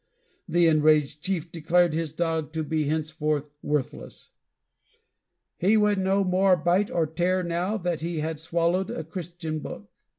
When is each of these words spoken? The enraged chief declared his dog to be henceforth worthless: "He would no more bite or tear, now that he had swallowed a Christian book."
The 0.49 0.65
enraged 0.65 1.21
chief 1.21 1.51
declared 1.51 1.93
his 1.93 2.11
dog 2.11 2.53
to 2.53 2.63
be 2.63 2.85
henceforth 2.85 3.51
worthless: 3.61 4.31
"He 5.59 5.77
would 5.77 5.99
no 5.99 6.23
more 6.23 6.55
bite 6.57 6.89
or 6.89 7.05
tear, 7.05 7.43
now 7.43 7.77
that 7.77 8.01
he 8.01 8.17
had 8.19 8.39
swallowed 8.39 8.89
a 8.89 9.03
Christian 9.03 9.59
book." 9.59 9.91